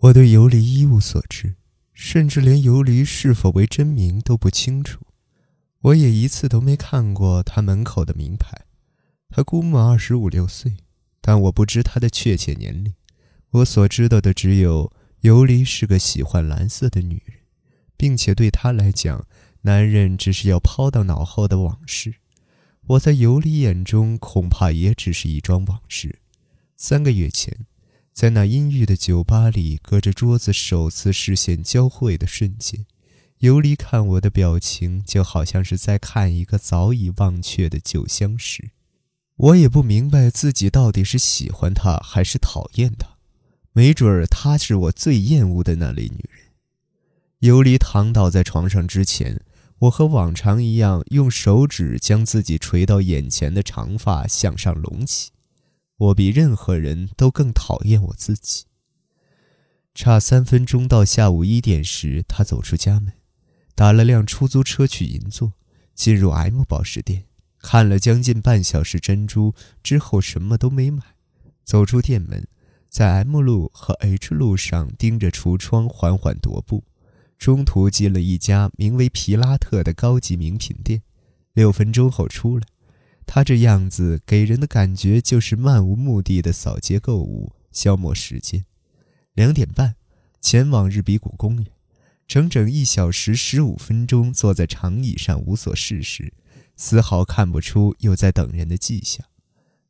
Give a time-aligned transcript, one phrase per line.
[0.00, 1.54] 我对游离一无所知，
[1.94, 5.00] 甚至连游离是否为真名都不清楚。
[5.80, 8.66] 我也一次都没看过他门口的名牌。
[9.30, 10.76] 他估摸二十五六岁，
[11.22, 12.94] 但我不知他的确切年龄。
[13.50, 17.38] 我所知道的只有游离是个喜欢蓝色的女人，
[17.96, 19.26] 并且对他来讲，
[19.62, 22.16] 男人只是要抛到脑后的往事。
[22.88, 26.18] 我在游离眼中，恐怕也只是一桩往事。
[26.76, 27.66] 三个月前。
[28.16, 32.86] 在那阴郁的酒吧里，隔着桌子首次视线交汇的瞬间，
[33.40, 38.70] 游离看我的表情就好像是在看一个早已忘却的旧相识。
[39.36, 43.18] 我也不明白自己到底是喜欢她还是讨厌她，
[43.74, 46.52] 没准儿她是我最厌恶的那类女人。
[47.40, 49.42] 游离躺倒在床上之前，
[49.80, 55.32] 我和往常一样，用手指将自己垂到眼前的长发向上隆起。
[55.98, 58.64] 我比任何人都更讨厌我自己。
[59.94, 63.14] 差三分钟到下午一点时，他走出家门，
[63.74, 65.54] 打了辆出租车去银座，
[65.94, 67.24] 进入 M 宝石店，
[67.60, 71.02] 看了将近半小时珍珠之后，什么都没买，
[71.64, 72.46] 走出店门，
[72.90, 76.84] 在 M 路和 H 路上盯着橱窗缓缓踱步，
[77.38, 81.02] 中途进了一家名为皮拉特的高级名品店，
[81.54, 82.66] 六分钟后出来。
[83.26, 88.64] 他这样子给人的感觉就是漫无目的的扫街购物，消磨时间。
[89.34, 89.96] 两点半，
[90.40, 91.66] 前往日比谷公园，
[92.26, 96.32] 整整一小时十五分钟坐在长椅上无所事事，
[96.76, 99.26] 丝毫看不出有在等人的迹象。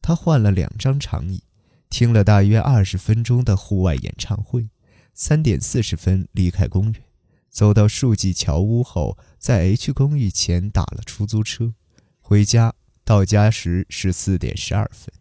[0.00, 1.42] 他换了两张长椅，
[1.90, 4.70] 听了大约二十分钟的户外演唱会。
[5.14, 7.02] 三点四十分离开公园，
[7.48, 11.74] 走到树记桥屋后，在 H 公寓前打了出租车，
[12.20, 12.74] 回家。
[13.06, 15.14] 到家时是四点十二分。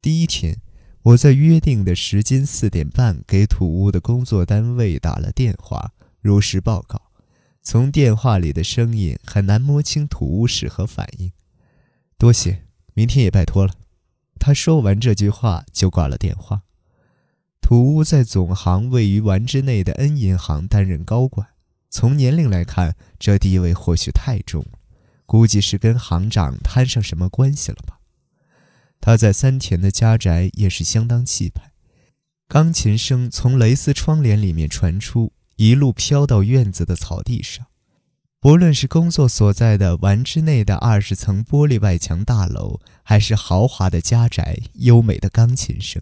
[0.00, 0.62] 第一天，
[1.02, 7.10] 我在约定的时间四点半给土屋的工作单位打了电话，如实报告。
[7.62, 11.30] 从电话里的声音很难摸清土屋是何反应。
[12.16, 13.74] 多谢，明天也拜托了。
[14.40, 16.62] 他说完这句话就挂了电话。
[17.60, 21.48] 土屋在总行位于丸之内的 N 银行担任高管，
[21.90, 24.64] 从年龄来看，这地位或许太重。
[25.28, 27.98] 估计是跟行长摊上什么关系了吧？
[28.98, 31.72] 他在三田的家宅也是相当气派。
[32.48, 37.66] 钢琴声从蕾丝窗帘里面传出，一路飘到院子的草地上。
[38.40, 46.00] 不论是工作所在的丸之内的二十层玻璃外墙大楼，还是豪华的家宅，优美的钢琴声，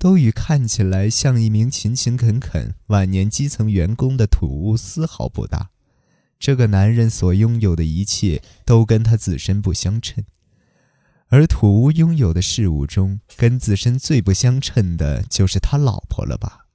[0.00, 5.70] 都与看起来像一名勤勤恳恳晚年基层员工的土屋丝毫不搭。
[6.38, 10.24] 这个男人所拥有的一切都跟他自身不相称，
[11.28, 16.66] 而土屋拥有的事物中，跟自身最不相称的就是他老婆了吧？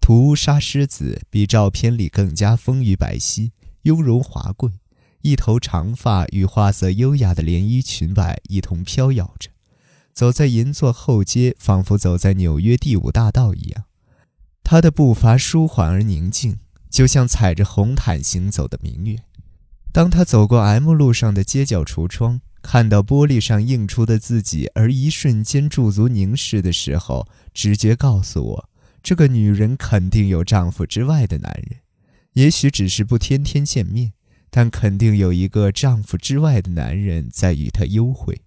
[0.00, 3.52] 土屋沙狮子比照片里更加丰腴白皙、
[3.82, 4.72] 雍容华贵，
[5.20, 9.50] 一头长发与花色优雅的连衣裙摆一同飘摇着，
[10.12, 13.84] 走在银座后街，仿佛走在纽约第五大道一样。
[14.64, 16.58] 他的步伐舒缓而宁静。
[16.92, 19.16] 就像踩着红毯行走的明月。
[19.92, 28.70] 当他走过 M 路上的街角橱窗，看到玻璃上映出的自己，而一瞬间驻足凝视的时候，直觉告诉我，
[29.02, 31.80] 这个女人肯定有丈夫之外的男人，
[32.34, 34.12] 也许只是不天天见面，
[34.50, 38.42] 但肯定有一个丈夫之外的男人在与她幽会。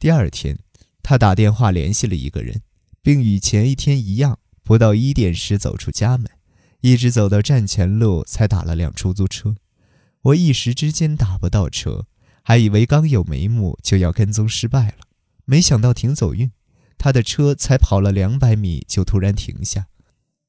[0.00, 0.58] 第二天，
[1.02, 2.62] 她打电话联系了一个人，
[3.02, 6.28] 并与前一天一样，不到一点时走出家门。
[6.82, 9.54] 一直走到站前路，才打了辆出租车。
[10.22, 12.06] 我一时之间打不到车，
[12.42, 15.06] 还以为刚有眉目就要跟踪失败了，
[15.44, 16.50] 没想到挺走运。
[16.98, 19.86] 他的车才跑了两百米就突然停下，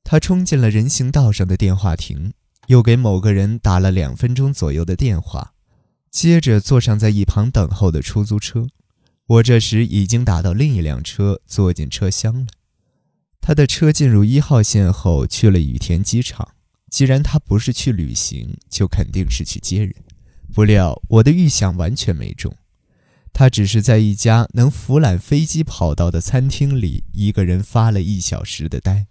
[0.03, 2.33] 他冲进了人行道上的电话亭，
[2.67, 5.53] 又给某个人打了两分钟左右的电话，
[6.11, 8.67] 接着坐上在一旁等候的出租车。
[9.25, 12.47] 我这时已经打到另一辆车，坐进车厢了。
[13.45, 16.47] 他的车进入一号线后，去了羽田机场。
[16.89, 19.94] 既然他不是去旅行，就肯定是去接人。
[20.53, 22.56] 不料我的预想完全没中，
[23.33, 29.07] 他只是在一家能俯览飞机跑道的餐厅里，一个人发了一小时的呆。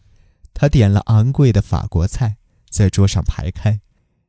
[0.55, 2.39] 他点了昂贵的法国菜，
[2.71, 3.81] 在桌上排开，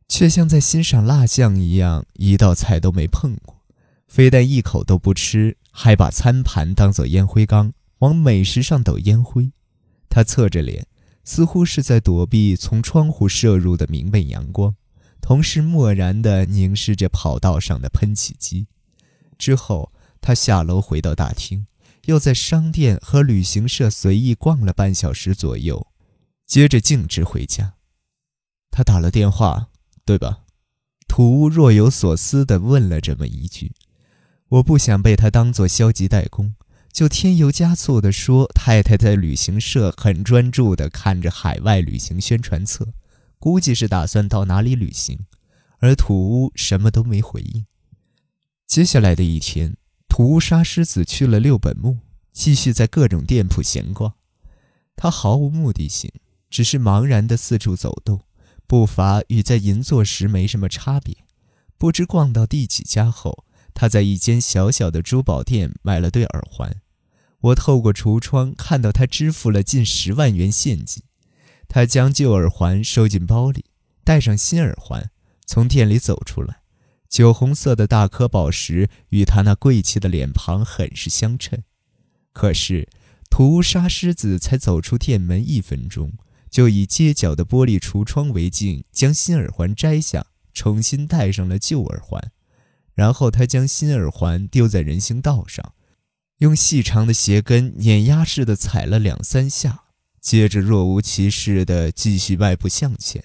[0.10, 3.62] 却像在欣赏蜡像一样，一道菜都没碰过，
[4.10, 9.52] 非但一口都不吃，还把餐盘当作烟灰缸，往美食上抖烟灰。
[10.14, 10.86] 他侧着脸，
[11.24, 14.76] 似乎是在躲避从窗户射入的明媚阳光，
[15.20, 18.68] 同时漠然地凝视着跑道上的喷气机。
[19.40, 21.66] 之后，他下楼回到大厅，
[22.06, 25.88] 又在商店和旅行社随意逛了半小时左右，
[26.46, 27.74] 接着径直回家。
[28.70, 29.70] 他打了电话，
[30.06, 30.42] 对吧？
[31.08, 33.72] 土屋若有所思地问了这么一句。
[34.50, 36.54] 我不想被他当作消极怠工，
[36.94, 42.94] 就添油加醋地说：“太太在旅行社很专注地看着海外旅行宣传册，
[43.40, 45.26] 估计是打算到哪里旅行。”
[45.82, 47.66] 而土屋什么都没回应。
[48.66, 49.76] 接下来的一天，
[50.08, 51.98] 土屋沙狮子去了六本木，
[52.32, 54.14] 继续在各种店铺闲逛。
[54.96, 56.10] 他毫无目的性，
[56.50, 58.22] 只是茫然地四处走动，
[58.66, 61.18] 步伐与在银座时没什么差别。
[61.78, 63.44] 不知逛到第几家后，
[63.74, 66.80] 他在一间小小的珠宝店买了对耳环。
[67.44, 71.04] 我透过橱窗看到他支付了近十万元现金。
[71.68, 73.66] 他将旧耳环收进包里，
[74.04, 75.10] 戴上新耳环。
[75.46, 76.62] 从店里走出来，
[77.10, 81.62] 酒红色的大颗宝石与他那贵气的脸庞很是相称。
[82.32, 82.88] 可是，
[83.30, 86.14] 屠杀狮子才走出店门一分钟，
[86.50, 92.32] 就以街角的玻璃橱窗为镜，将新耳环摘下，重新戴上了旧耳环。
[92.94, 95.74] 然后他将新耳环丢在人行道上，
[96.44, 99.86] 用细长的鞋跟碾压似的踩了两三下，
[100.20, 103.24] 接着若无其事地继续迈步向前。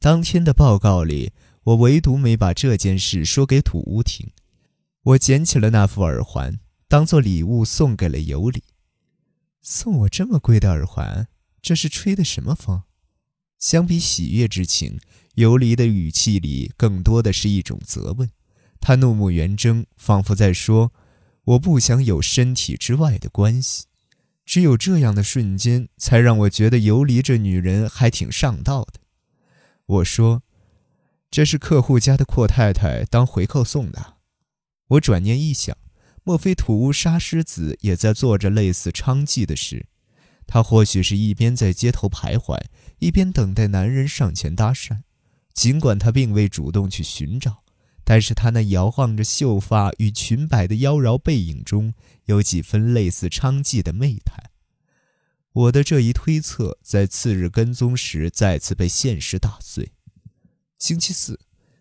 [0.00, 1.32] 当天的报告里，
[1.64, 4.30] 我唯独没把这件事说给土屋听。
[5.02, 6.58] 我捡起了那副耳环，
[6.88, 8.62] 当做礼物送给了尤里。
[9.60, 11.28] 送我这么贵的耳环，
[11.60, 12.82] 这是吹的什么风？
[13.58, 14.98] 相比喜悦之情，
[15.34, 18.30] 尤里的语气里更多的是一种责问。
[18.80, 20.94] 他怒目圆睁，仿佛在说
[21.44, 23.86] ：“我不想有身体之外的关系。”
[24.44, 29.00] 只有这样的瞬间，才让我觉得游离这女人还挺上道的。
[29.86, 30.42] 我说
[31.30, 34.14] ：“这是客户家的阔太太当回扣送的。”
[34.88, 35.76] 我转念一想，
[36.24, 39.86] 莫非土屋杀狮子也在做着类似娼妓的事？
[40.46, 42.60] 他或许是一边在街头徘徊，
[42.98, 45.02] 一边等待男人上前搭讪。
[45.54, 47.62] 尽管他并未主动去寻找，
[48.04, 51.94] 但是他那摇晃着秀发与裙摆的妖娆背影中
[52.24, 54.50] 有几分类似娼妓的媚态。
[55.52, 59.92] 我的这一推测在次日跟踪时再次被现实打碎。
[60.78, 61.38] 星期四，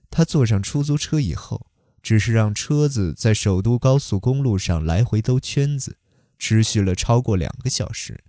[0.10, 1.68] 他坐上出租车以后，
[2.04, 5.98] 只是让车子在首都高速公路上来回兜圈子，
[6.38, 8.24] 持续了超过两个小时，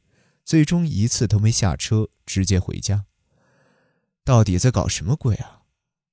[0.45, 3.07] 最终一次都没下车，直接回家。
[4.25, 5.62] 到底在搞什么鬼啊？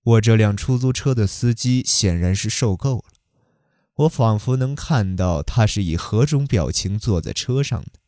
[0.04, 3.04] 我这辆出租车的司机显然是受够了。
[3.96, 8.00] 我仿佛能看到他是以何种表情坐在车上的。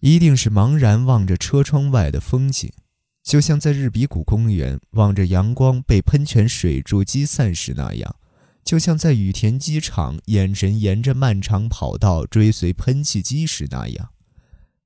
[0.00, 2.70] 一定是茫然望着车窗外的风景，
[3.22, 8.16] 就像在日比谷公园望着阳光被喷泉水柱击散时那样，
[8.62, 14.10] 就像在羽田机场眼神沿着漫长跑道追随喷气机时那样。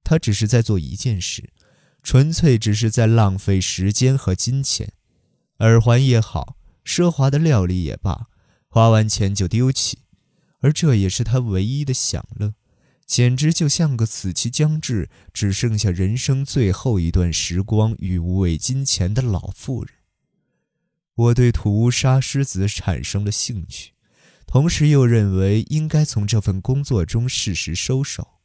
[0.04, 1.50] 他只是在做一件事，
[2.02, 4.92] 纯粹只是在浪费时间和金钱。
[5.60, 8.26] 耳环也好，奢华的料理也罢，
[8.68, 10.00] 花完钱就丢弃，
[10.60, 12.54] 而这也是他唯一的享乐。
[13.06, 19.94] 简直就像个死期将至、只剩下人生最后一段时光与无畏金钱的老妇人。
[21.16, 23.94] 我对土屋杀狮子产生了兴趣，
[24.46, 28.38] 同时又认为应该从这份工作中适时收手。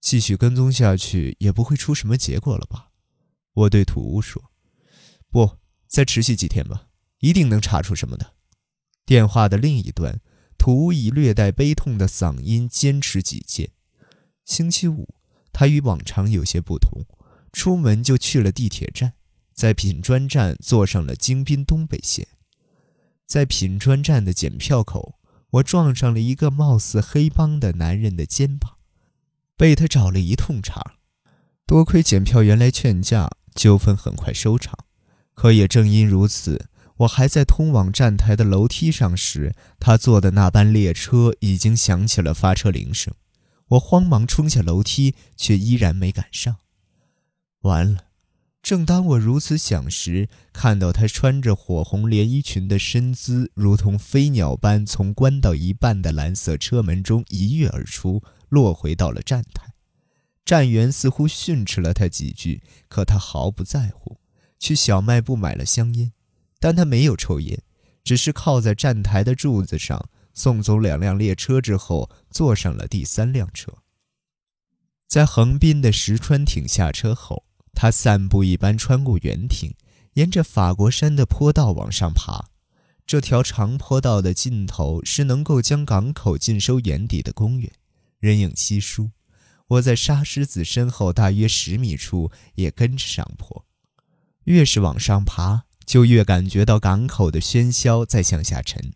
[0.00, 2.92] 继续跟踪下去也不会出什么结果了吧？
[3.52, 4.50] 我对土屋说
[5.28, 6.88] ：“不，再持续几天吧，
[7.20, 8.34] 一定能查出什么的。”
[9.06, 10.20] 电话的另一端。
[10.58, 13.70] 土屋以略带悲痛的嗓音坚持己见。
[14.44, 15.14] 星期五，
[15.52, 17.04] 他与往常有些不同，
[17.52, 19.12] 出门就去了地铁站，
[19.52, 22.26] 在品专站坐上了京滨东北线。
[23.26, 28.78] 在品专站的检票口，我撞上了一个貌似黑帮的男人的肩膀，
[29.56, 30.96] 被他找了一通茬。
[31.66, 34.85] 多亏检票员来劝架，纠纷很快收场。
[35.36, 36.66] 可也正因如此。
[36.96, 43.14] 我还在通往站台的楼梯上时，他坐的那班列车已经响起了发车铃声。
[43.68, 46.56] 我慌忙冲下楼梯，却依然没赶上。
[47.60, 48.06] 完了！
[48.62, 59.74] 正当我如此想时，看到他穿着火红连衣裙的身姿，如同飞鸟般从关到一半的蓝色车门中一跃而出，落回到了站台。
[60.44, 64.18] 站员似乎训斥了他几句，可他毫不在乎，
[64.58, 66.12] 去小卖部买了香烟。
[66.58, 67.62] 但他没有抽烟，
[68.02, 73.72] 只是靠在站台的柱子上送走两辆列车之后，坐上了第三辆车。
[75.06, 77.44] 在横滨的石川町下车后，
[77.74, 79.74] 他散步一般穿过园亭，
[80.14, 82.48] 沿着法国山的坡道往上爬。
[83.06, 87.70] 这条长坡道的尽头是能够将港口尽收眼底的公园，
[88.18, 89.10] 人影稀疏。
[89.68, 93.65] 我在沙狮子身后大约十米处也跟着上坡。
[94.46, 98.92] 越是往上爬，就越感觉到港口的喧嚣在向下沉。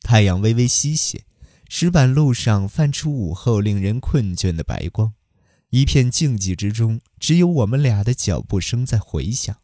[0.00, 1.24] 太阳微微西斜，
[1.68, 5.12] 石板路上泛出午后令人困倦的白光。
[5.70, 9.56] 一片静寂之中，只有我们俩的脚步声在回响。